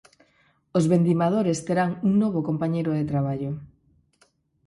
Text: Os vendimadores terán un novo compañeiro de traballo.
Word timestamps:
Os 0.77 0.85
vendimadores 0.93 1.63
terán 1.67 1.91
un 2.07 2.13
novo 2.23 2.39
compañeiro 2.49 2.91
de 2.97 3.07
traballo. 3.11 3.51